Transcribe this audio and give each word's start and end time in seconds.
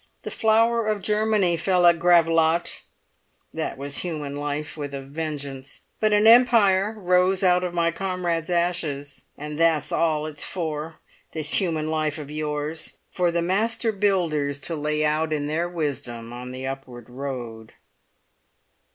The 0.23 0.31
flower 0.31 0.87
of 0.87 1.03
Germany 1.03 1.55
fell 1.57 1.85
at 1.85 1.99
Gravelotte; 1.99 2.79
that 3.53 3.77
was 3.77 3.97
human 3.97 4.35
life 4.35 4.75
with 4.75 4.95
a 4.95 5.01
vengeance! 5.01 5.81
But 5.99 6.11
an 6.11 6.25
Empire 6.25 6.95
rose 6.97 7.43
out 7.43 7.63
of 7.63 7.75
my 7.75 7.91
comrades' 7.91 8.49
ashes. 8.49 9.25
And 9.37 9.59
that's 9.59 9.91
all 9.91 10.25
it's 10.25 10.43
for, 10.43 10.95
this 11.33 11.61
human 11.61 11.91
life 11.91 12.17
of 12.17 12.31
yours: 12.31 12.97
for 13.11 13.29
the 13.29 13.43
master 13.43 13.91
builders 13.91 14.57
to 14.61 14.75
lay 14.75 15.05
out 15.05 15.31
in 15.31 15.45
their 15.45 15.69
wisdom 15.69 16.33
on 16.33 16.49
the 16.51 16.65
upward 16.65 17.07
road." 17.07 17.73